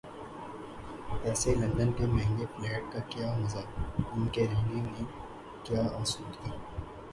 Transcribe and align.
ایسے 1.25 1.53
لندن 1.55 1.91
کے 1.97 2.05
مہنگے 2.05 2.45
فلیٹ 2.55 2.91
کا 2.93 2.99
کیا 3.09 3.31
مزہ، 3.39 3.63
ان 4.13 4.27
کے 4.33 4.47
رہنے 4.47 4.81
میں 4.81 5.05
کیا 5.63 5.81
آسودگی؟ 6.01 6.51